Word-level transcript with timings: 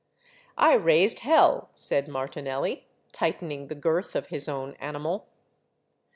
"I 0.57 0.73
raised 0.73 1.19
hell," 1.19 1.69
said 1.75 2.07
Martinelli, 2.07 2.87
tightening 3.11 3.67
the 3.67 3.75
girth 3.75 4.15
of 4.15 4.29
his 4.29 4.49
own 4.49 4.73
animal. 4.79 5.27